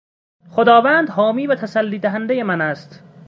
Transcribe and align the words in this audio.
خداوند 0.49 1.09
حامی 1.09 1.47
و 1.47 1.55
تسلی 1.55 1.99
دهندهی 1.99 2.43
من 2.43 2.61
است. 2.61 3.03